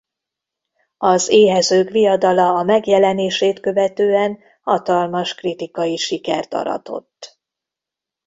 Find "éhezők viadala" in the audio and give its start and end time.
1.29-2.53